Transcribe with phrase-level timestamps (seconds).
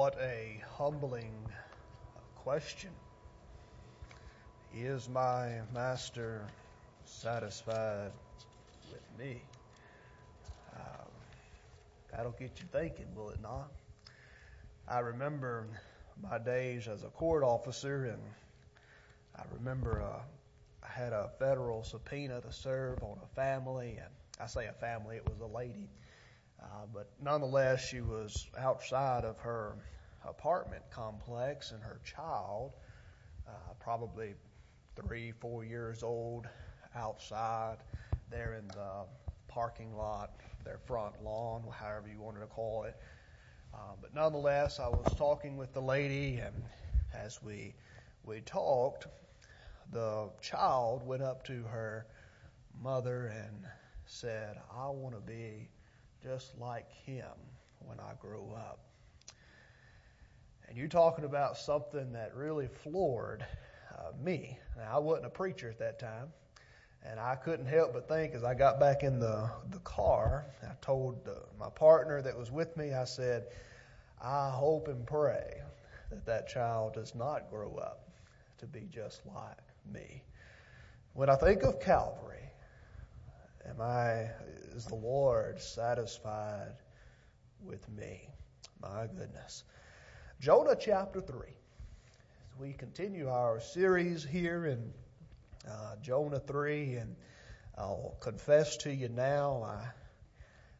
[0.00, 1.34] What a humbling
[2.34, 2.88] question.
[4.74, 6.46] Is my master
[7.04, 8.10] satisfied
[8.90, 9.42] with me?
[10.74, 11.10] Um,
[12.10, 13.72] that'll get you thinking, will it not?
[14.88, 15.66] I remember
[16.22, 18.22] my days as a court officer, and
[19.36, 20.22] I remember uh,
[20.82, 24.08] I had a federal subpoena to serve on a family, and
[24.40, 25.90] I say a family, it was a lady.
[26.62, 29.76] Uh, but nonetheless, she was outside of her
[30.26, 32.72] apartment complex, and her child,
[33.48, 34.34] uh, probably
[34.96, 36.46] three, four years old,
[36.94, 37.78] outside
[38.30, 39.04] there in the
[39.48, 40.32] parking lot,
[40.64, 42.96] their front lawn, however you wanted to call it.
[43.72, 46.54] Uh, but nonetheless, I was talking with the lady, and
[47.14, 47.74] as we
[48.24, 49.06] we talked,
[49.92, 52.06] the child went up to her
[52.82, 53.66] mother and
[54.06, 55.68] said, "I want to be
[56.22, 57.36] just like him
[57.80, 58.80] when I grow up."
[60.68, 63.44] And you're talking about something that really floored
[63.98, 64.56] uh, me.
[64.76, 66.28] Now, I wasn't a preacher at that time,
[67.02, 70.72] and I couldn't help but think as I got back in the, the car, I
[70.80, 73.46] told uh, my partner that was with me, I said,
[74.22, 75.60] I hope and pray
[76.10, 78.08] that that child does not grow up
[78.58, 79.58] to be just like
[79.92, 80.22] me.
[81.14, 82.49] When I think of Calvary,
[83.68, 84.30] am I,
[84.74, 86.74] is the Lord satisfied
[87.62, 88.28] with me?
[88.80, 89.64] My goodness.
[90.40, 91.36] Jonah chapter 3.
[91.36, 94.92] As we continue our series here in
[95.68, 97.16] uh, Jonah 3, and
[97.76, 99.82] I'll confess to you now,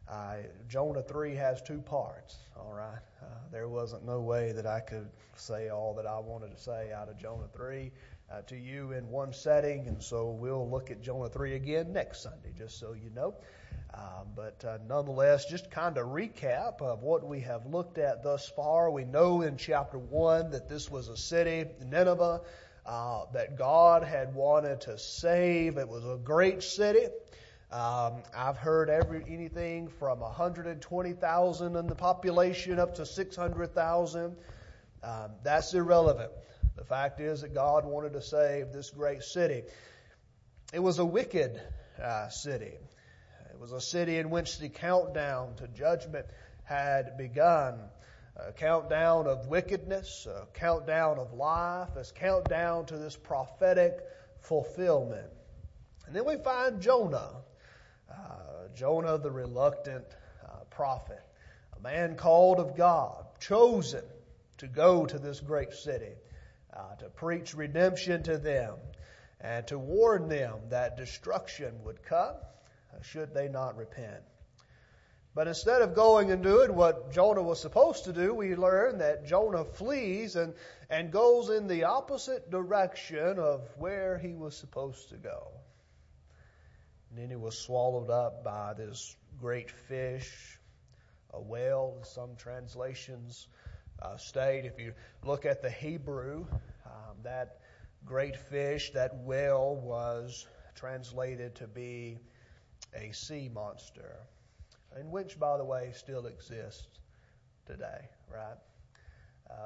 [0.09, 2.99] I, Jonah 3 has two parts, all right?
[3.23, 6.93] Uh, there wasn't no way that I could say all that I wanted to say
[6.93, 7.93] out of Jonah 3
[8.31, 12.23] uh, to you in one setting, and so we'll look at Jonah 3 again next
[12.23, 13.35] Sunday, just so you know.
[13.93, 18.49] Um, but uh, nonetheless, just kind of recap of what we have looked at thus
[18.49, 18.91] far.
[18.91, 22.41] We know in chapter 1 that this was a city, Nineveh,
[22.87, 25.77] uh, that God had wanted to save.
[25.77, 27.07] It was a great city.
[27.73, 34.37] Um, I've heard every anything from 120,000 in the population up to 600,000.
[35.03, 36.31] Um, that's irrelevant.
[36.77, 39.63] The fact is that God wanted to save this great city.
[40.73, 41.61] It was a wicked
[42.03, 42.73] uh, city.
[43.51, 46.27] It was a city in which the countdown to judgment
[46.65, 47.79] had begun.
[48.37, 53.99] A countdown of wickedness, a countdown of life, a countdown to this prophetic
[54.39, 55.31] fulfillment.
[56.07, 57.31] And then we find Jonah,
[58.11, 60.07] uh, Jonah the reluctant
[60.45, 61.21] uh, prophet,
[61.77, 64.05] a man called of God, chosen
[64.59, 66.15] to go to this great city,
[66.75, 68.75] uh, to preach redemption to them,
[69.41, 72.35] and to warn them that destruction would come
[73.03, 74.23] should they not repent.
[75.35, 79.27] But instead of going and doing what Jonah was supposed to do, we learn that
[79.27, 80.55] Jonah flees and,
[80.89, 85.53] and goes in the opposite direction of where he was supposed to go.
[87.09, 90.59] And then he was swallowed up by this great fish,
[91.33, 93.47] a whale, some translations
[94.03, 94.65] uh, state.
[94.65, 94.93] If you
[95.25, 96.47] look at the Hebrew,
[96.87, 97.61] um, that
[98.05, 102.19] great fish, that whale, was translated to be
[102.95, 104.17] a sea monster,
[104.97, 106.99] and which, by the way, still exists
[107.67, 108.57] today, right?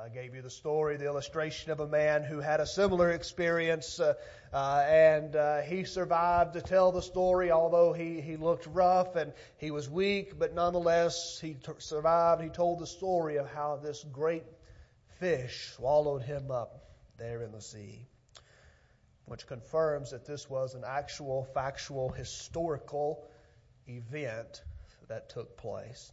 [0.02, 4.00] I gave you the story, the illustration of a man who had a similar experience,
[4.00, 4.14] uh,
[4.52, 9.32] uh, and uh, he survived to tell the story, although he, he looked rough and
[9.56, 12.42] he was weak, but nonetheless, he t- survived.
[12.42, 14.44] He told the story of how this great
[15.18, 16.84] fish swallowed him up
[17.18, 18.06] there in the sea
[19.26, 23.24] which confirms that this was an actual, factual, historical
[23.88, 24.62] event
[25.08, 26.12] that took place.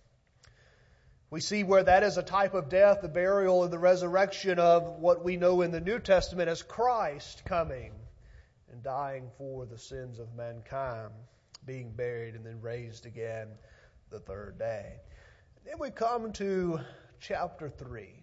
[1.32, 5.00] We see where that is a type of death, the burial, and the resurrection of
[5.00, 7.94] what we know in the New Testament as Christ coming
[8.70, 11.14] and dying for the sins of mankind,
[11.66, 13.48] being buried, and then raised again
[14.10, 14.98] the third day.
[15.64, 16.82] Then we come to
[17.22, 18.21] chapter 3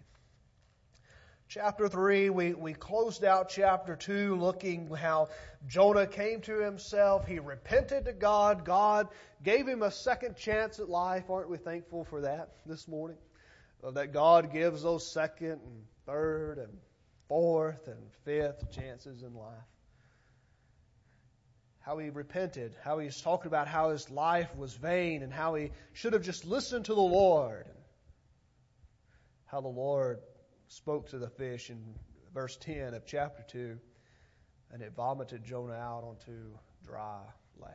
[1.49, 5.29] chapter 3, we, we closed out chapter 2 looking how
[5.67, 7.25] Jonah came to himself.
[7.25, 8.63] He repented to God.
[8.63, 9.07] God
[9.43, 11.29] gave him a second chance at life.
[11.29, 13.17] Aren't we thankful for that this morning?
[13.83, 16.77] Uh, that God gives those second and third and
[17.27, 19.57] fourth and fifth chances in life.
[21.79, 25.71] How he repented, how he's talking about how his life was vain and how he
[25.93, 27.65] should have just listened to the Lord.
[29.47, 30.19] How the Lord
[30.69, 31.77] spoke to the fish in
[32.33, 33.77] verse 10 of chapter 2,
[34.71, 36.53] and it vomited Jonah out onto
[36.85, 37.21] dry
[37.59, 37.73] land.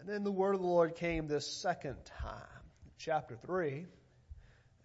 [0.00, 2.64] And then the word of the Lord came this second time,
[2.98, 3.86] chapter 3.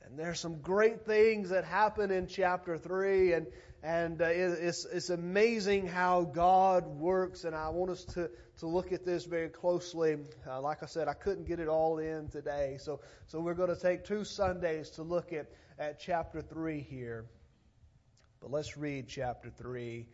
[0.06, 3.48] And there's some great things that happen in chapter 3, and,
[3.84, 8.30] and uh, it's, it's amazing how God works, and I want us to,
[8.60, 10.18] to look at this very closely.
[10.48, 13.74] Uh, like I said, I couldn't get it all in today, so, so we're going
[13.74, 15.48] to take two Sundays to look at,
[15.78, 17.25] at chapter 3 here.
[18.42, 20.07] But let's read chapter 3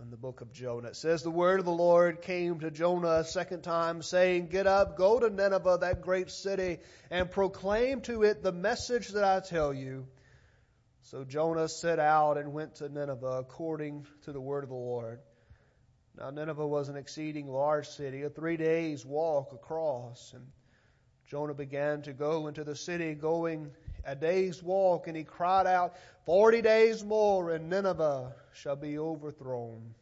[0.00, 0.88] in the book of Jonah.
[0.88, 4.66] It says, The word of the Lord came to Jonah a second time, saying, Get
[4.66, 6.78] up, go to Nineveh, that great city,
[7.10, 10.06] and proclaim to it the message that I tell you.
[11.02, 15.20] So Jonah set out and went to Nineveh according to the word of the Lord.
[16.16, 20.32] Now Nineveh was an exceeding large city, a three days walk across.
[20.34, 20.46] And
[21.28, 23.70] Jonah began to go into the city, going
[24.04, 25.94] a day's walk, and he cried out,
[26.24, 29.94] Forty days more, and Nineveh shall be overthrown.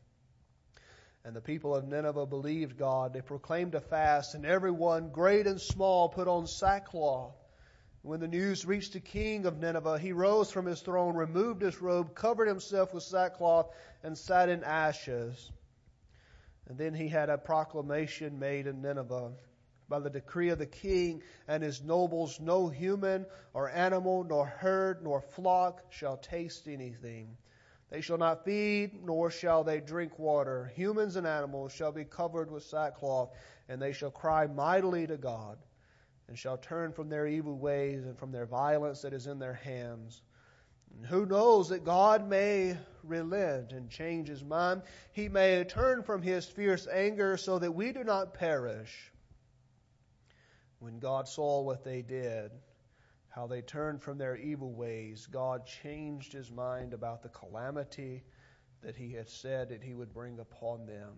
[1.25, 3.13] And the people of Nineveh believed God.
[3.13, 7.35] They proclaimed a fast, and everyone, great and small, put on sackcloth.
[8.03, 11.83] When the news reached the king of Nineveh, he rose from his throne, removed his
[11.83, 13.69] robe, covered himself with sackcloth,
[14.03, 15.51] and sat in ashes.
[16.69, 19.33] And then he had a proclamation made in Nineveh
[19.89, 25.03] by the decree of the king and his nobles, no human or animal, nor herd,
[25.03, 27.37] nor flock shall taste anything.
[27.91, 30.71] They shall not feed, nor shall they drink water.
[30.75, 33.31] Humans and animals shall be covered with sackcloth,
[33.69, 35.59] and they shall cry mightily to God,
[36.29, 39.55] and shall turn from their evil ways and from their violence that is in their
[39.55, 40.23] hands.
[40.95, 44.83] And who knows that God may relent and change his mind?
[45.13, 49.13] He may turn from his fierce anger so that we do not perish.
[50.81, 52.51] When God saw what they did,
[53.39, 58.25] how they turned from their evil ways, God changed his mind about the calamity
[58.83, 61.13] that he had said that he would bring upon them,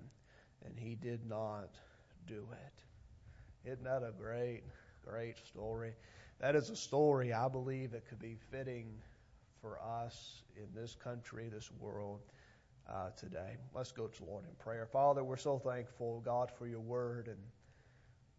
[0.66, 1.70] and he did not
[2.26, 3.70] do it.
[3.70, 4.64] Isn't that a great,
[5.02, 5.94] great story?
[6.40, 8.98] That is a story I believe that could be fitting
[9.62, 12.20] for us in this country, this world
[12.86, 13.56] uh, today.
[13.74, 14.84] Let's go to the Lord in prayer.
[14.84, 17.38] Father, we're so thankful, God, for your word and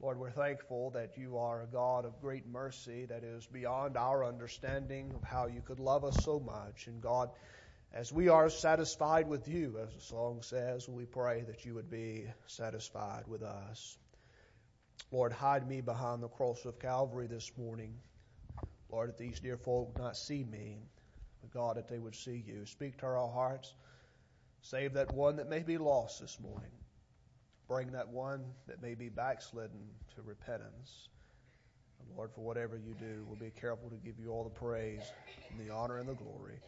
[0.01, 4.25] Lord, we're thankful that you are a God of great mercy that is beyond our
[4.25, 6.87] understanding of how you could love us so much.
[6.87, 7.29] And God,
[7.93, 11.91] as we are satisfied with you, as the song says, we pray that you would
[11.91, 13.95] be satisfied with us.
[15.11, 17.93] Lord, hide me behind the cross of Calvary this morning.
[18.89, 20.79] Lord, that these dear folk not see me,
[21.41, 22.65] but God, that they would see you.
[22.65, 23.71] Speak to our hearts.
[24.63, 26.71] Save that one that may be lost this morning.
[27.71, 29.79] Bring that one that may be backslidden
[30.15, 31.07] to repentance.
[32.01, 35.09] And Lord, for whatever you do, we'll be careful to give you all the praise
[35.49, 36.59] and the honor and the glory.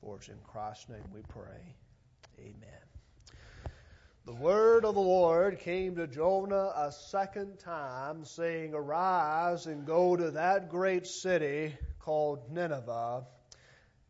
[0.00, 1.74] For it's in Christ's name we pray.
[2.38, 2.86] Amen.
[4.24, 10.16] The word of the Lord came to Jonah a second time, saying, Arise and go
[10.16, 13.26] to that great city called Nineveh,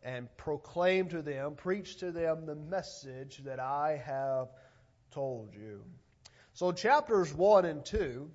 [0.04, 4.50] and proclaim to them, preach to them the message that I have
[5.10, 5.82] told you.
[6.56, 8.30] So, chapters 1 and 2,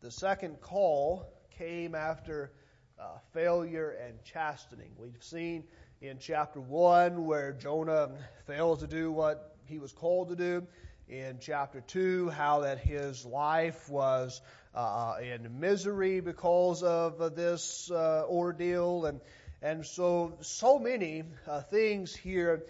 [0.00, 1.26] the second call
[1.58, 2.52] came after
[2.98, 4.92] uh, failure and chastening.
[4.96, 5.64] We've seen
[6.00, 8.12] in chapter 1 where Jonah
[8.46, 10.66] failed to do what he was called to do.
[11.06, 14.40] In chapter 2, how that his life was
[14.74, 19.04] uh, in misery because of uh, this ordeal.
[19.04, 19.20] And,
[19.60, 22.64] and so, so many uh, things here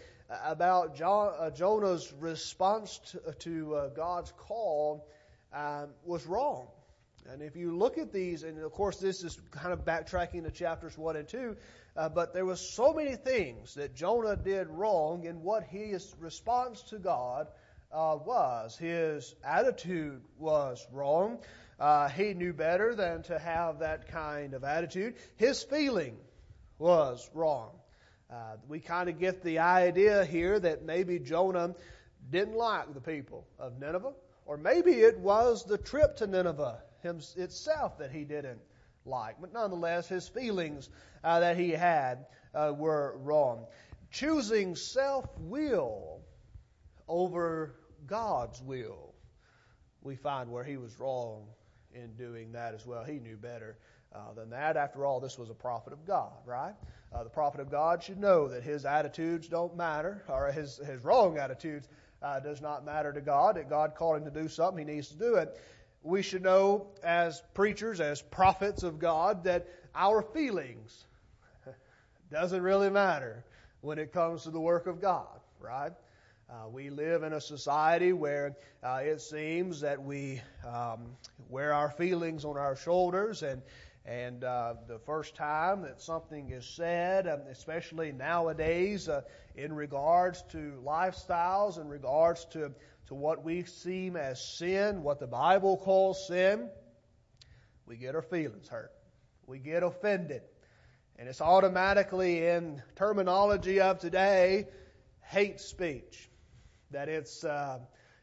[0.44, 5.06] about uh, Jonah's response to, to uh, God's call
[5.52, 6.68] um, was wrong.
[7.30, 10.50] And if you look at these, and of course this is kind of backtracking to
[10.50, 11.56] chapters 1 and 2,
[11.96, 16.82] uh, but there were so many things that Jonah did wrong in what his response
[16.84, 17.48] to God
[17.92, 18.76] uh, was.
[18.76, 21.38] His attitude was wrong.
[21.78, 25.14] Uh, he knew better than to have that kind of attitude.
[25.36, 26.16] His feeling
[26.78, 27.70] was wrong.
[28.32, 31.74] Uh, we kind of get the idea here that maybe Jonah
[32.30, 34.14] didn't like the people of Nineveh,
[34.46, 38.60] or maybe it was the trip to Nineveh itself that he didn't
[39.04, 39.36] like.
[39.38, 40.88] But nonetheless, his feelings
[41.22, 42.24] uh, that he had
[42.54, 43.66] uh, were wrong.
[44.10, 46.22] Choosing self will
[47.08, 47.74] over
[48.06, 49.14] God's will,
[50.00, 51.48] we find where he was wrong
[51.94, 53.04] in doing that as well.
[53.04, 53.76] He knew better
[54.14, 54.78] uh, than that.
[54.78, 56.74] After all, this was a prophet of God, right?
[57.14, 61.04] Uh, the prophet of God should know that his attitudes don't matter, or his, his
[61.04, 61.88] wrong attitudes
[62.22, 65.08] uh, does not matter to God, that God called him to do something, he needs
[65.08, 65.60] to do it.
[66.02, 71.04] We should know as preachers, as prophets of God, that our feelings
[72.30, 73.44] doesn't really matter
[73.82, 75.92] when it comes to the work of God, right?
[76.50, 81.16] Uh, we live in a society where uh, it seems that we um,
[81.48, 83.62] wear our feelings on our shoulders and
[84.04, 89.22] And uh, the first time that something is said, um, especially nowadays, uh,
[89.54, 92.72] in regards to lifestyles, in regards to,
[93.06, 96.68] to what we seem as sin, what the Bible calls sin,
[97.86, 98.90] we get our feelings hurt.
[99.46, 100.42] We get offended.
[101.16, 104.66] And it's automatically in terminology of today,
[105.20, 106.28] hate speech.
[106.90, 107.78] That it's, uh,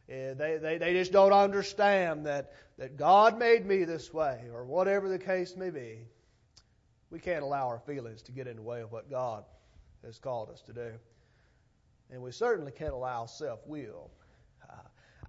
[0.09, 4.63] eh, they, they, they just don't understand that, that God made me this way, or
[4.63, 5.99] whatever the case may be.
[7.11, 9.43] We can't allow our feelings to get in the way of what God
[10.05, 10.91] has called us to do.
[12.09, 14.09] And we certainly can't allow self will.
[14.63, 14.75] Uh,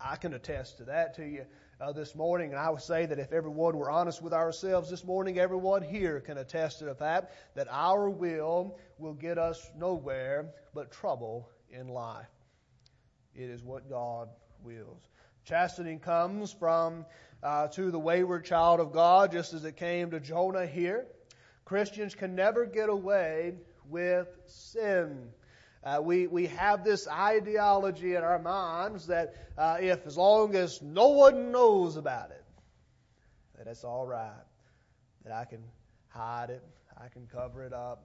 [0.00, 1.45] I can attest to that to you
[1.80, 5.04] uh, this morning, and I would say that if everyone were honest with ourselves this
[5.04, 10.52] morning, everyone here can attest to the fact that our will will get us nowhere
[10.73, 12.30] but trouble in life.
[13.35, 14.28] It is what God
[14.62, 15.09] wills.
[15.45, 17.07] Chastening comes from
[17.42, 21.06] uh, to the wayward child of God, just as it came to Jonah here.
[21.64, 23.54] Christians can never get away
[23.88, 25.28] with sin.
[25.82, 30.82] Uh, we, we have this ideology in our minds that uh, if as long as
[30.82, 32.44] no one knows about it,
[33.56, 34.44] that it's all right,
[35.25, 35.62] that I can
[36.09, 36.62] hide it,
[37.02, 38.04] I can cover it up.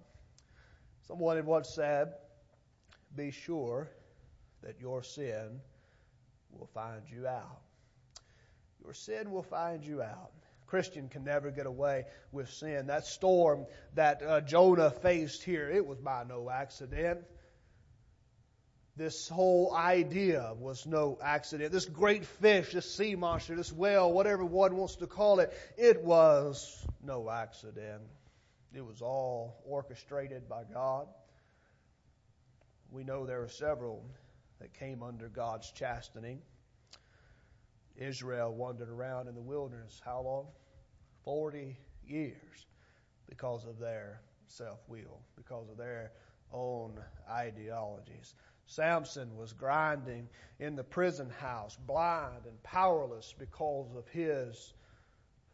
[1.08, 2.14] Someone had once said,
[3.16, 3.90] Be sure
[4.64, 5.60] that your sin
[6.52, 7.62] will find you out.
[8.86, 10.32] Your sin will find you out.
[10.68, 12.88] Christian can never get away with sin.
[12.88, 13.66] That storm
[13.96, 17.22] that uh, Jonah faced here, it was by no accident.
[18.96, 21.72] This whole idea was no accident.
[21.72, 26.04] This great fish, this sea monster, this whale, whatever one wants to call it, it
[26.04, 28.04] was no accident.
[28.72, 31.08] It was all orchestrated by God.
[32.92, 34.06] We know there are several
[34.60, 36.42] that came under God's chastening.
[37.98, 40.48] Israel wandered around in the wilderness how long?
[41.24, 42.66] 40 years
[43.30, 46.12] because of their self will, because of their
[46.54, 46.94] own
[47.30, 48.36] ideologies.
[48.68, 50.28] Samson was grinding
[50.60, 54.74] in the prison house, blind and powerless because of his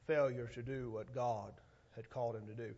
[0.08, 1.52] failure to do what God
[1.96, 2.74] had called him to do.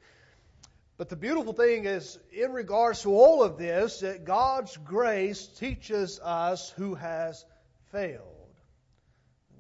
[0.98, 6.20] But the beautiful thing is, in regards to all of this, that God's grace teaches
[6.20, 7.46] us who has
[7.92, 8.43] failed.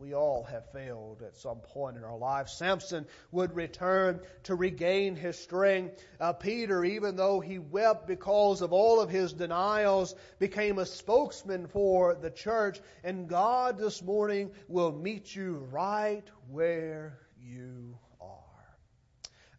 [0.03, 2.49] We all have failed at some point in our life.
[2.49, 6.03] Samson would return to regain his strength.
[6.19, 11.67] Uh, Peter, even though he wept because of all of his denials, became a spokesman
[11.67, 12.81] for the church.
[13.05, 18.77] And God this morning will meet you right where you are.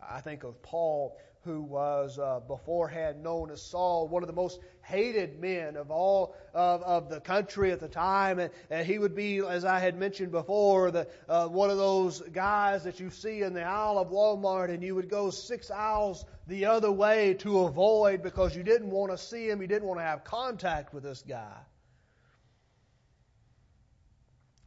[0.06, 4.60] I think of Paul who was uh, beforehand known as Saul, one of the most
[4.80, 8.38] hated men of all of, of the country at the time.
[8.38, 12.20] And, and, he would be, as I had mentioned before, the, uh, one of those
[12.32, 16.24] guys that you see in the aisle of Walmart, and you would go six aisles
[16.46, 20.00] the other way to avoid because you didn't want to see him, you didn't want
[20.00, 21.58] to have contact with this guy.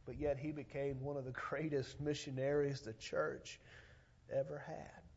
[0.06, 3.58] But yet he became one of the greatest missionaries the church
[4.32, 5.07] ever had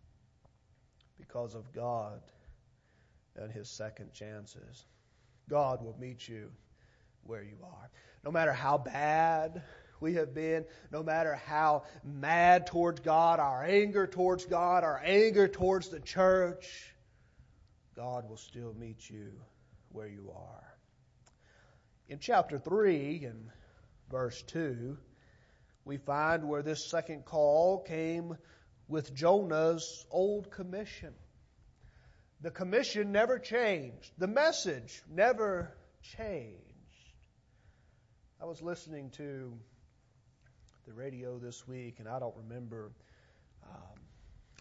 [1.22, 2.20] because of God
[3.36, 4.86] and His second chances.
[5.50, 6.50] God will meet you
[7.24, 7.90] where you are.
[8.25, 9.62] No matter how bad
[10.00, 15.48] we have been, no matter how mad towards God, our anger towards God, our anger
[15.48, 16.96] towards the church,
[17.96, 19.32] God will still meet you
[19.90, 20.74] where you are.
[22.10, 23.51] In chapter 3, in
[24.10, 24.98] verse 2,
[25.86, 28.38] we find where this second call came
[28.91, 31.13] with Jonah's old commission.
[32.41, 34.12] The commission never changed.
[34.17, 35.71] The message never
[36.17, 36.57] changed.
[38.41, 39.53] I was listening to
[40.86, 42.91] the radio this week, and I don't remember.
[43.63, 44.00] Um,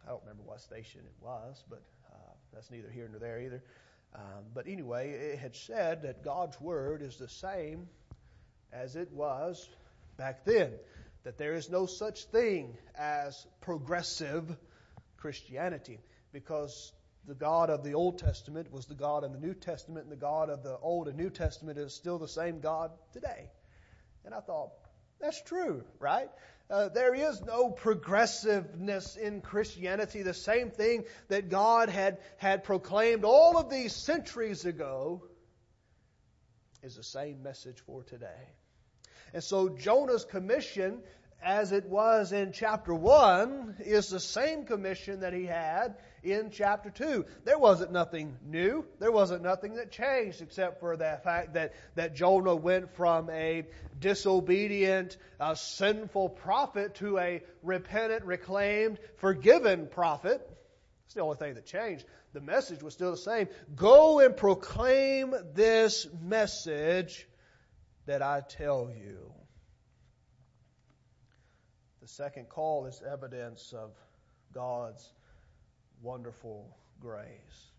[0.06, 1.82] I don't remember what station it was, but
[2.12, 3.64] uh, that's neither here nor there either.
[4.14, 7.88] Um, but anyway, it had said that God's word is the same
[8.72, 9.68] as it was
[10.16, 10.70] back then
[11.24, 14.56] that there is no such thing as progressive
[15.16, 16.00] Christianity
[16.32, 16.92] because
[17.26, 20.20] the God of the Old Testament was the God in the New Testament, and the
[20.20, 23.50] God of the Old and New Testament is still the same God today.
[24.24, 24.70] And I thought,
[25.20, 26.28] that's true, right?
[26.70, 30.22] Uh, there is no progressiveness in Christianity.
[30.22, 35.24] The same thing that God had, had proclaimed all of these centuries ago
[36.82, 38.48] is the same message for today.
[39.32, 41.02] And so Jonah's commission
[41.42, 46.90] as it was in chapter 1, is the same commission that he had in chapter
[46.90, 47.24] 2.
[47.44, 48.84] There wasn't nothing new.
[48.98, 53.64] There wasn't nothing that changed except for the fact that, that Jonah went from a
[53.98, 60.46] disobedient, uh, sinful prophet to a repentant, reclaimed, forgiven prophet.
[61.06, 62.04] It's the only thing that changed.
[62.34, 63.48] The message was still the same.
[63.74, 67.26] Go and proclaim this message
[68.10, 69.32] that I tell you.
[72.02, 73.92] The second call is evidence of
[74.52, 75.08] God's
[76.02, 77.70] wonderful grace.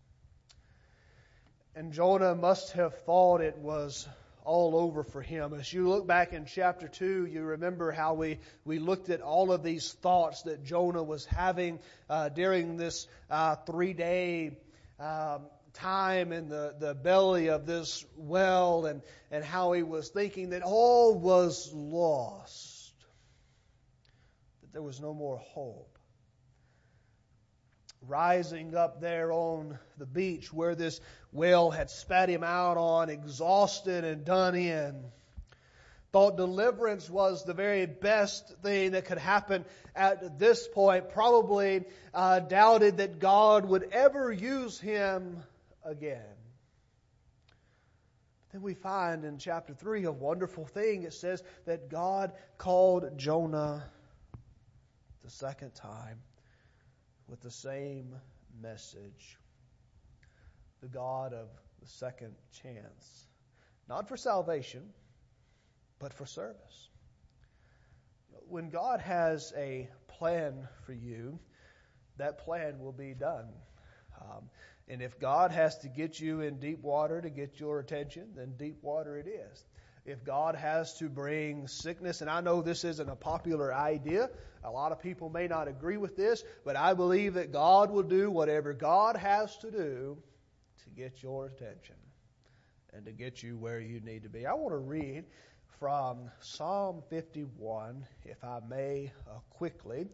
[1.76, 4.08] And Jonah must have thought it was
[4.42, 5.52] all over for him.
[5.52, 9.52] As you look back in chapter 2, you remember how we, we looked at all
[9.52, 14.56] of these thoughts that Jonah was having uh, during this uh, three day
[14.98, 15.42] um,
[15.74, 20.62] time in the, the belly of this well and, and how he was thinking that
[20.62, 22.94] all was lost,
[24.60, 25.92] that there was no more hope
[28.08, 31.00] rising up there on the beach where this
[31.30, 35.04] whale had spat him out on, exhausted and done in.
[36.12, 39.64] Thought deliverance was the very best thing that could happen
[39.96, 41.08] at this point.
[41.10, 45.42] Probably uh, doubted that God would ever use him
[45.84, 46.36] again.
[48.38, 51.04] But Then we find in chapter 3 a wonderful thing.
[51.04, 53.84] It says that God called Jonah
[55.24, 56.18] the second time
[57.28, 58.14] with the same
[58.60, 59.38] message.
[60.80, 61.48] The God of
[61.80, 63.26] the second chance.
[63.88, 64.82] Not for salvation,
[65.98, 66.88] but for service.
[68.48, 71.38] When God has a plan for you,
[72.18, 73.48] that plan will be done.
[74.20, 74.50] Um,
[74.88, 78.54] and if God has to get you in deep water to get your attention, then
[78.56, 79.64] deep water it is
[80.04, 84.30] if God has to bring sickness, and I know this isn't a popular idea,
[84.64, 88.02] a lot of people may not agree with this, but I believe that God will
[88.02, 90.18] do whatever God has to do
[90.82, 91.94] to get your attention
[92.92, 94.44] and to get you where you need to be.
[94.44, 95.24] I want to read
[95.78, 100.08] from Psalm 51, if I may, uh, quickly.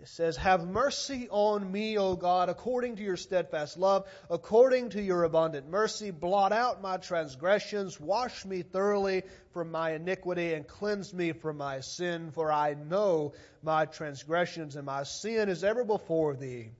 [0.00, 5.02] It says, Have mercy on me, O God, according to your steadfast love, according to
[5.02, 6.10] your abundant mercy.
[6.10, 11.80] Blot out my transgressions, wash me thoroughly from my iniquity, and cleanse me from my
[11.80, 12.30] sin.
[12.30, 16.70] For I know my transgressions, and my sin is ever before thee.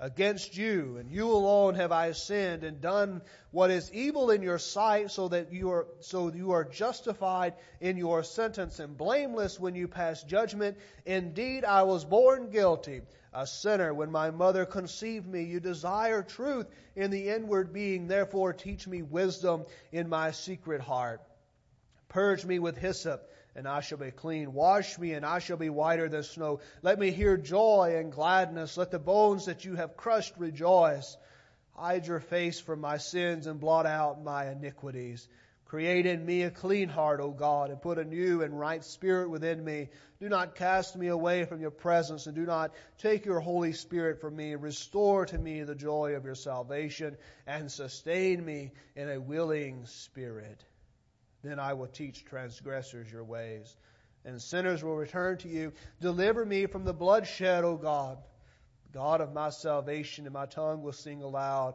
[0.00, 4.60] Against you, and you alone have I sinned and done what is evil in your
[4.60, 9.74] sight, so that you are so you are justified in your sentence and blameless when
[9.74, 10.76] you pass judgment.
[11.04, 13.02] Indeed, I was born guilty,
[13.34, 15.42] a sinner when my mother conceived me.
[15.42, 21.20] You desire truth in the inward being, therefore teach me wisdom in my secret heart.
[22.08, 24.52] Purge me with hyssop and I shall be clean.
[24.52, 26.60] Wash me, and I shall be whiter than snow.
[26.80, 28.76] Let me hear joy and gladness.
[28.76, 31.16] Let the bones that you have crushed rejoice.
[31.74, 35.26] Hide your face from my sins and blot out my iniquities.
[35.64, 39.28] Create in me a clean heart, O God, and put a new and right spirit
[39.28, 39.88] within me.
[40.20, 44.20] Do not cast me away from your presence, and do not take your Holy Spirit
[44.20, 44.54] from me.
[44.54, 50.64] Restore to me the joy of your salvation, and sustain me in a willing spirit.
[51.42, 53.76] Then I will teach transgressors your ways,
[54.24, 55.72] and sinners will return to you.
[56.00, 58.18] Deliver me from the bloodshed, O God,
[58.92, 61.74] God of my salvation, and my tongue will sing aloud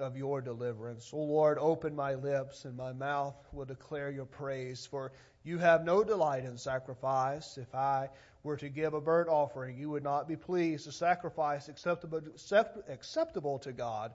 [0.00, 1.10] of your deliverance.
[1.12, 4.84] O Lord, open my lips, and my mouth will declare your praise.
[4.84, 5.12] For
[5.44, 7.56] you have no delight in sacrifice.
[7.58, 8.10] If I
[8.42, 10.88] were to give a burnt offering, you would not be pleased.
[10.88, 14.12] A sacrifice acceptable, to God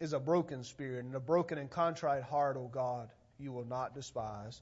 [0.00, 3.94] is a broken spirit and a broken and contrite heart, O God you will not
[3.94, 4.60] despise.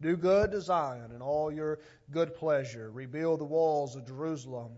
[0.00, 2.90] Do good to Zion and all your good pleasure.
[2.90, 4.72] Rebuild the walls of Jerusalem.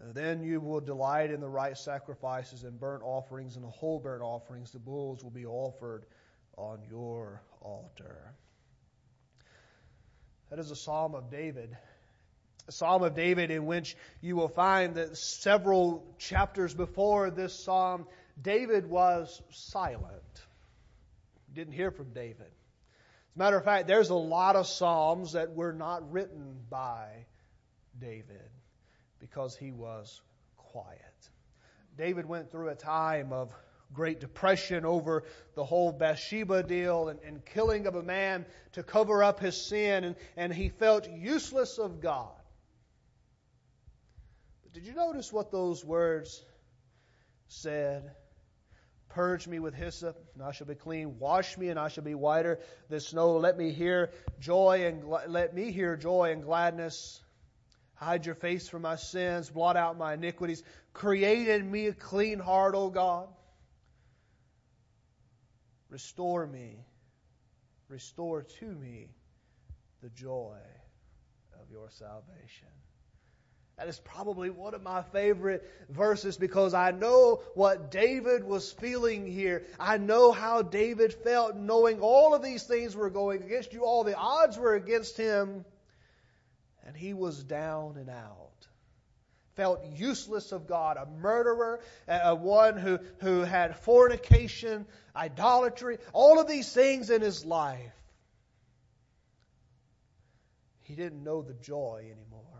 [0.00, 3.98] Uh, then you will delight in the right sacrifices and burnt offerings and the whole
[3.98, 4.70] burnt offerings.
[4.70, 6.04] The bulls will be offered
[6.56, 8.34] on your altar.
[10.50, 11.76] That is a psalm of David.
[12.66, 18.06] A psalm of David in which you will find that several chapters before this psalm,
[18.40, 20.22] David was silent.
[21.52, 22.53] Didn't hear from David.
[23.34, 27.26] As a matter of fact, there's a lot of Psalms that were not written by
[27.98, 28.48] David
[29.18, 30.22] because he was
[30.56, 31.30] quiet.
[31.98, 33.52] David went through a time of
[33.92, 35.24] great depression over
[35.56, 40.04] the whole Bathsheba deal and, and killing of a man to cover up his sin,
[40.04, 42.40] and, and he felt useless of God.
[44.62, 46.44] But did you notice what those words
[47.48, 48.12] said?
[49.14, 51.20] Purge me with hyssop, and I shall be clean.
[51.20, 53.36] Wash me, and I shall be whiter than snow.
[53.36, 57.22] Let me hear joy and let me hear joy and gladness.
[57.94, 60.64] Hide your face from my sins, blot out my iniquities.
[60.92, 63.28] Create in me a clean heart, O God.
[65.90, 66.84] Restore me,
[67.88, 69.14] restore to me
[70.02, 70.58] the joy
[71.62, 72.66] of your salvation.
[73.76, 79.26] That is probably one of my favorite verses because I know what David was feeling
[79.26, 79.64] here.
[79.80, 83.84] I know how David felt knowing all of these things were going against you.
[83.84, 85.64] All the odds were against him.
[86.86, 88.50] And he was down and out.
[89.56, 96.46] Felt useless of God, a murderer, a one who, who had fornication, idolatry, all of
[96.46, 97.92] these things in his life.
[100.82, 102.53] He didn't know the joy anymore.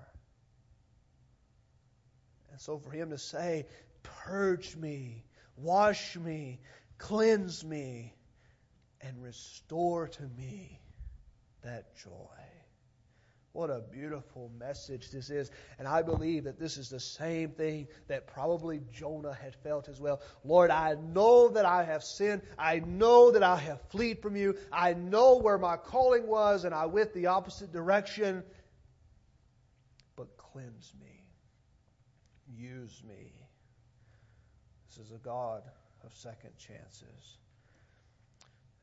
[2.54, 3.66] And so for him to say,
[4.04, 5.24] Purge me,
[5.56, 6.60] wash me,
[6.98, 8.14] cleanse me,
[9.00, 10.80] and restore to me
[11.64, 12.10] that joy.
[13.54, 15.50] What a beautiful message this is.
[15.80, 20.00] And I believe that this is the same thing that probably Jonah had felt as
[20.00, 20.20] well.
[20.44, 22.42] Lord, I know that I have sinned.
[22.56, 24.54] I know that I have fled from you.
[24.72, 28.44] I know where my calling was, and I went the opposite direction.
[30.14, 31.13] But cleanse me.
[32.56, 33.32] Use me.
[34.88, 35.62] This is a God
[36.04, 37.38] of second chances.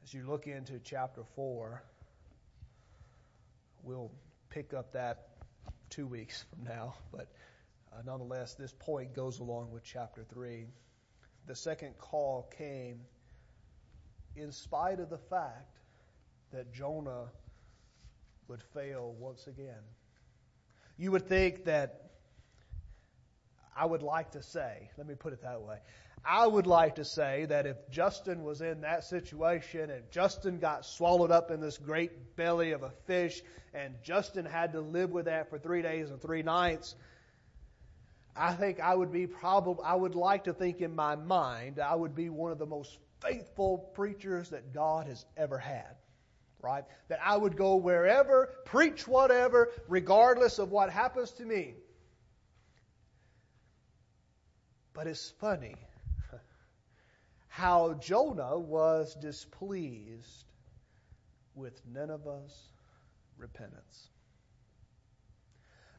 [0.03, 1.81] As you look into chapter 4,
[3.83, 4.11] we'll
[4.49, 5.27] pick up that
[5.89, 7.27] two weeks from now, but
[7.93, 10.65] uh, nonetheless, this point goes along with chapter 3.
[11.47, 13.01] The second call came
[14.35, 15.79] in spite of the fact
[16.51, 17.27] that Jonah
[18.47, 19.83] would fail once again.
[20.97, 22.10] You would think that
[23.75, 25.77] I would like to say, let me put it that way.
[26.23, 30.85] I would like to say that if Justin was in that situation and Justin got
[30.85, 33.41] swallowed up in this great belly of a fish
[33.73, 36.95] and Justin had to live with that for three days and three nights,
[38.35, 41.95] I think I would be probably, I would like to think in my mind, I
[41.95, 45.95] would be one of the most faithful preachers that God has ever had.
[46.61, 46.83] Right?
[47.07, 51.73] That I would go wherever, preach whatever, regardless of what happens to me.
[54.93, 55.75] But it's funny
[57.47, 60.45] how Jonah was displeased
[61.55, 62.69] with Nineveh's
[63.37, 64.09] repentance.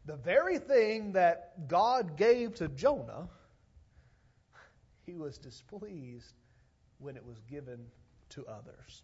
[0.04, 3.28] The very thing that God gave to Jonah,
[5.06, 6.34] he was displeased
[6.98, 7.86] when it was given
[8.30, 9.02] to others.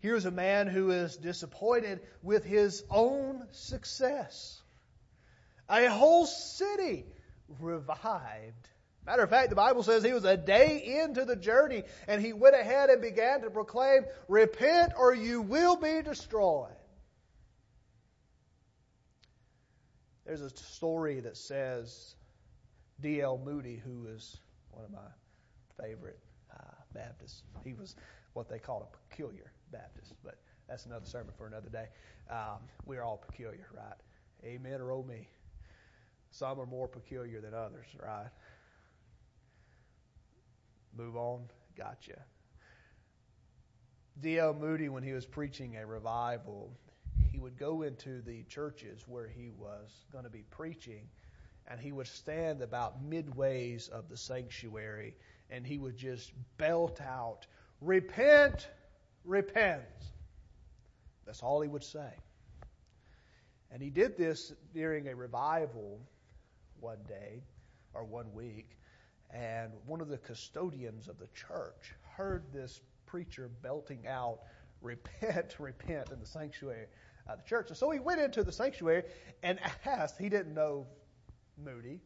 [0.00, 4.60] Here's a man who is disappointed with his own success.
[5.68, 7.06] A whole city
[7.60, 8.68] revived.
[9.06, 12.32] Matter of fact, the Bible says he was a day into the journey and he
[12.32, 16.70] went ahead and began to proclaim, Repent or you will be destroyed.
[20.26, 22.16] There's a story that says
[23.00, 23.40] D.L.
[23.44, 24.38] Moody, who is
[24.70, 26.18] one of my favorite
[26.52, 27.94] uh, Baptists, he was
[28.32, 31.86] what they call a peculiar Baptist, but that's another sermon for another day.
[32.28, 33.94] Um, we're all peculiar, right?
[34.44, 35.28] Amen or oh me.
[36.38, 38.28] Some are more peculiar than others, right?
[40.94, 41.44] Move on.
[41.78, 42.20] Gotcha.
[44.20, 44.52] D.L.
[44.52, 46.70] Moody, when he was preaching a revival,
[47.32, 51.08] he would go into the churches where he was going to be preaching,
[51.66, 55.14] and he would stand about midways of the sanctuary,
[55.48, 57.46] and he would just belt out,
[57.80, 58.68] Repent,
[59.24, 59.82] repent.
[61.24, 62.10] That's all he would say.
[63.70, 66.00] And he did this during a revival
[66.80, 67.42] one day
[67.94, 68.76] or one week,
[69.30, 74.40] and one of the custodians of the church heard this preacher belting out,
[74.82, 76.86] Repent, repent in the sanctuary
[77.26, 77.68] of the church.
[77.68, 79.04] And so he went into the sanctuary
[79.42, 80.86] and asked, he didn't know
[81.56, 82.00] Moody,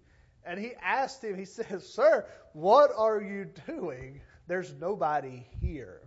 [0.45, 4.21] and he asked him, he says, Sir, what are you doing?
[4.47, 6.01] There's nobody here.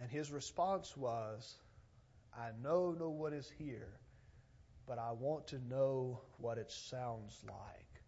[0.00, 1.54] And his response was,
[2.36, 4.00] I know no one is here,
[4.86, 8.02] but I want to know what it sounds like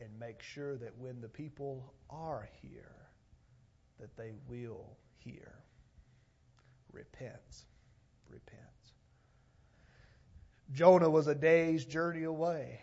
[0.00, 2.94] and make sure that when the people are here,
[4.00, 5.54] that they will hear.
[6.92, 7.64] Repent.
[8.30, 8.62] Repent.
[10.72, 12.80] Jonah was a day's journey away,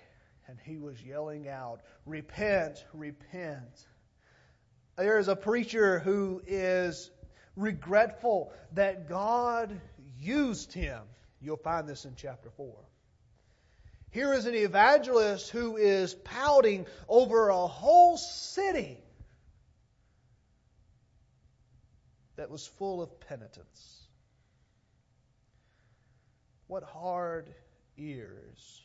[0.48, 3.88] and he was yelling out, Repent, repent.
[4.98, 7.12] There is a preacher who is
[7.56, 9.80] regretful that God
[10.20, 11.02] used him.
[11.42, 12.74] You'll find this in chapter 4.
[14.16, 18.98] Here is an evangelist who is pouting over a whole city
[22.38, 24.08] that was full of penitence.
[26.68, 27.54] What hard
[27.98, 28.82] ears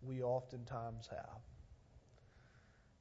[0.00, 1.42] we oftentimes have.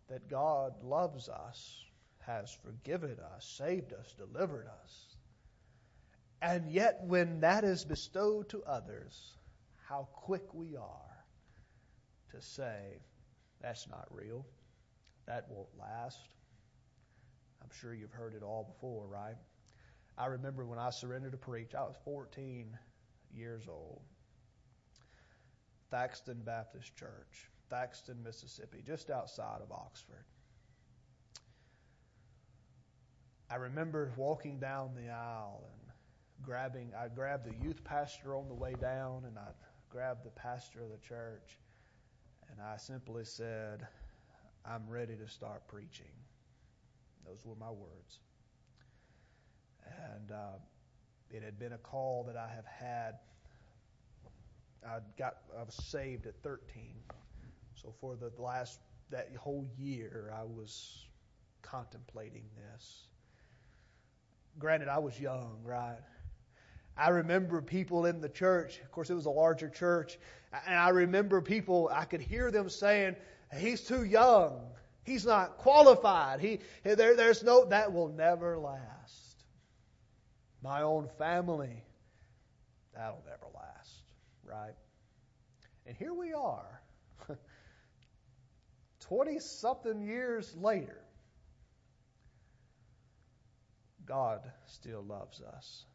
[0.10, 1.86] That God loves us,
[2.26, 5.16] has forgiven us, saved us, delivered us.
[6.42, 9.38] And yet, when that is bestowed to others,
[9.88, 11.13] how quick we are
[12.34, 13.00] to say,
[13.62, 14.46] that's not real.
[15.26, 16.28] That won't last.
[17.62, 19.38] I'm sure you've heard it all before, right?
[20.18, 22.78] I remember when I surrendered to preach, I was 14
[23.34, 24.02] years old.
[25.90, 30.26] Thaxton Baptist Church, Thaxton, Mississippi, just outside of Oxford.
[33.50, 35.92] I remember walking down the aisle and
[36.44, 39.50] grabbing, I grabbed the youth pastor on the way down and I
[39.90, 41.58] grabbed the pastor of the church
[42.52, 43.88] and I simply said,
[44.66, 46.12] I'm ready to start preaching.
[47.26, 48.20] Those were my words.
[49.86, 50.58] And uh,
[51.32, 53.16] it had been a call that I have had.
[54.86, 56.84] I got I was saved at 13,
[57.74, 58.80] so for the last
[59.12, 61.08] that whole year I was
[61.62, 63.08] contemplating this.
[64.60, 65.98] Granted, I was young, right?
[66.98, 68.80] I remember people in the church.
[68.80, 70.18] Of course, it was a larger church,
[70.66, 71.90] and I remember people.
[71.92, 73.16] I could hear them saying,
[73.58, 74.62] "He's too young.
[75.04, 76.40] He's not qualified.
[76.40, 79.24] He there, there's no that will never last."
[80.64, 81.84] my own family.
[82.96, 84.04] That'll never last,
[84.46, 84.76] right?
[85.86, 86.82] And here we are,
[89.02, 91.02] 20 something years later.
[94.06, 95.86] God still loves us.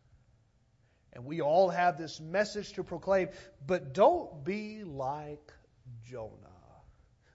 [1.19, 3.31] And we all have this message to proclaim,
[3.67, 5.53] but don't be like
[6.09, 6.31] Jonah.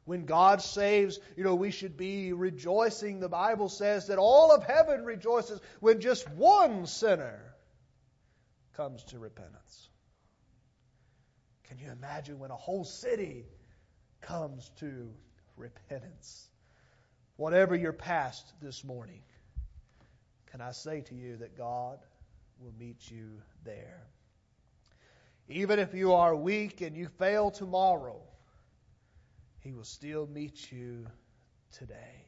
[0.06, 3.20] When God saves, you know, we should be rejoicing.
[3.20, 7.42] The Bible says that all of heaven rejoices when just one sinner
[8.78, 9.90] comes to repentance.
[11.66, 13.44] Can you imagine when a whole city
[14.22, 15.10] comes to
[15.58, 16.48] repentance?
[17.36, 19.24] Whatever your past this morning,
[20.52, 22.00] can I say to you that God
[22.64, 24.08] will meet you there?
[25.50, 28.22] Even if you are weak and you fail tomorrow,
[29.60, 31.06] he will still meet you
[31.78, 32.26] today.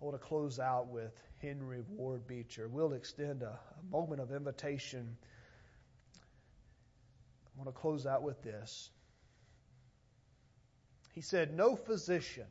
[0.00, 2.68] I want to close out with Henry Ward Beecher.
[2.68, 5.16] We'll extend a, a moment of invitation.
[6.14, 8.90] I want to close out with this.
[11.12, 12.46] He said, No physician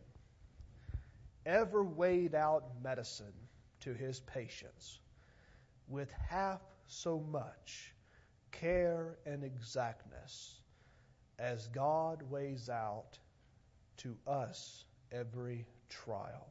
[1.45, 3.33] ever weighed out medicine
[3.81, 4.99] to his patients
[5.87, 7.93] with half so much
[8.51, 10.61] care and exactness
[11.39, 13.19] as God weighs out
[13.97, 16.47] to us every trial.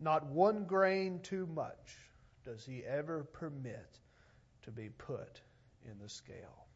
[0.00, 1.96] Not one grain too much
[2.44, 4.00] does he ever permit
[4.62, 5.40] to be put
[5.84, 6.66] in the scale.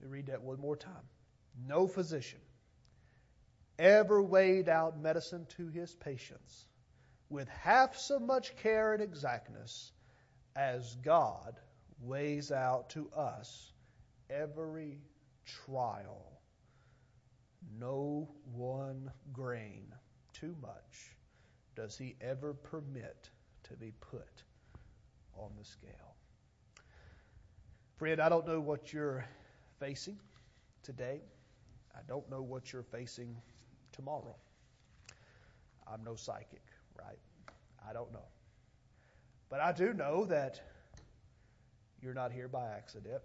[0.00, 1.08] Let me read that one more time.
[1.66, 2.40] No physician
[3.78, 6.66] ever weighed out medicine to his patients
[7.30, 9.92] with half so much care and exactness
[10.56, 11.58] as God
[12.00, 13.72] weighs out to us
[14.30, 14.98] every
[15.44, 16.40] trial.
[17.78, 19.92] No one grain
[20.32, 21.16] too much
[21.74, 23.30] does he ever permit
[23.64, 24.42] to be put
[25.36, 26.14] on the scale.
[27.96, 29.24] Friend, I don't know what you're
[29.80, 30.18] facing
[30.82, 31.20] today.
[31.96, 33.36] I don't know what you're facing
[33.92, 34.36] tomorrow.
[35.86, 36.62] I'm no psychic,
[36.98, 37.18] right?
[37.88, 38.26] I don't know.
[39.50, 40.60] But I do know that
[42.02, 43.22] you're not here by accident.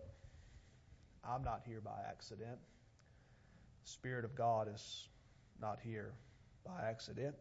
[1.23, 2.57] I'm not here by accident.
[3.83, 5.07] The Spirit of God is
[5.61, 6.13] not here
[6.65, 7.35] by accident.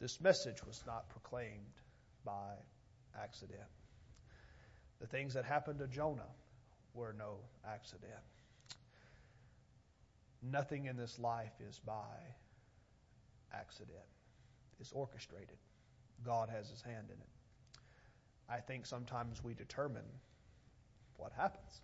[0.00, 1.80] This message was not proclaimed
[2.24, 2.54] by
[3.20, 3.60] accident.
[5.00, 6.22] The things that happened to Jonah
[6.94, 8.12] were no accident.
[10.42, 12.16] Nothing in this life is by
[13.52, 13.98] accident.
[14.80, 15.56] It's orchestrated.
[16.24, 17.28] God has his hand in it.
[18.48, 20.04] I think sometimes we determine
[21.16, 21.80] what happens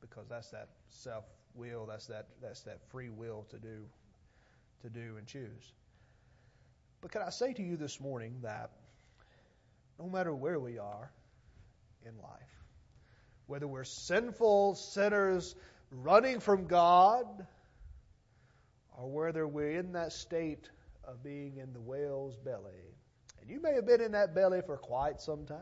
[0.00, 3.84] because that's that self will, that's that that's that free will to do
[4.82, 5.72] to do and choose.
[7.00, 8.70] But can I say to you this morning that
[9.98, 11.10] no matter where we are
[12.04, 12.64] in life,
[13.46, 15.54] whether we're sinful sinners
[15.90, 17.26] running from God,
[18.96, 20.68] or whether we're in that state
[21.04, 22.96] of being in the whale's belly,
[23.40, 25.58] and you may have been in that belly for quite some time,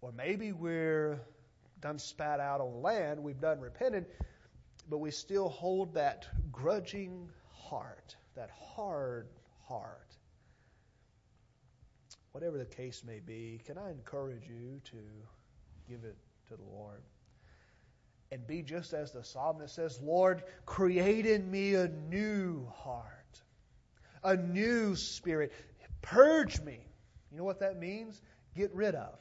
[0.00, 1.20] or maybe we're
[1.80, 4.06] done spat out on land, we've done repented,
[4.88, 9.28] but we still hold that grudging heart, that hard
[9.66, 10.16] heart.
[12.32, 14.96] Whatever the case may be, can I encourage you to
[15.88, 16.16] give it
[16.48, 17.02] to the Lord.
[18.34, 23.06] And be just as the psalmist says, Lord, create in me a new heart,
[24.24, 25.52] a new spirit.
[26.02, 26.84] Purge me.
[27.30, 28.20] You know what that means?
[28.56, 29.16] Get rid of.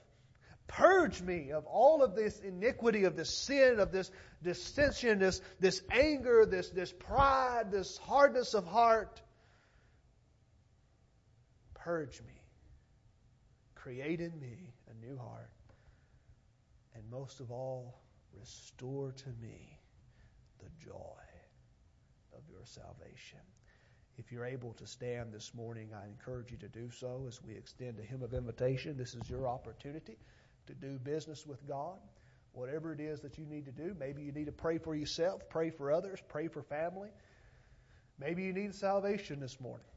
[0.65, 4.09] Purge me of all of this iniquity, of this sin, of this
[4.41, 9.21] dissension, this, this anger, this, this pride, this hardness of heart.
[11.75, 12.41] Purge me.
[13.75, 15.51] Create in me a new heart.
[16.95, 18.02] And most of all,
[18.39, 19.79] restore to me
[20.59, 21.23] the joy
[22.35, 23.39] of your salvation.
[24.17, 27.55] If you're able to stand this morning, I encourage you to do so as we
[27.55, 28.95] extend a hymn of invitation.
[28.95, 30.17] This is your opportunity
[30.67, 31.97] to do business with God.
[32.53, 35.41] Whatever it is that you need to do, maybe you need to pray for yourself,
[35.49, 37.09] pray for others, pray for family.
[38.19, 39.87] Maybe you need salvation this morning.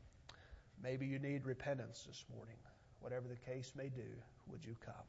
[0.83, 2.57] Maybe you need repentance this morning.
[3.01, 4.09] Whatever the case may do,
[4.51, 5.05] would you come?